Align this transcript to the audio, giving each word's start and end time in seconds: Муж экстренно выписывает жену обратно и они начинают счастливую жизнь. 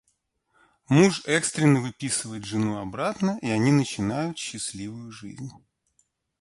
Муж 0.89 1.21
экстренно 1.27 1.79
выписывает 1.79 2.43
жену 2.43 2.79
обратно 2.79 3.37
и 3.43 3.51
они 3.51 3.71
начинают 3.71 4.35
счастливую 4.35 5.11
жизнь. 5.11 5.51